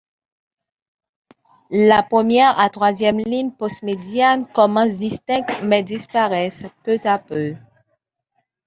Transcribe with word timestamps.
La 1.69 2.01
première 2.01 2.57
à 2.59 2.71
troisième 2.71 3.19
lignes 3.19 3.51
postmédiane 3.51 4.47
commencent 4.51 4.97
distinctes 4.97 5.61
mais 5.63 5.83
disparaissent 5.83 6.65
peu 6.83 6.97
à 7.03 7.19
peu. 7.19 7.55